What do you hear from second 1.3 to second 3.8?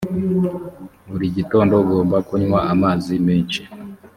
gitondo ugomba kunywa amazi menshi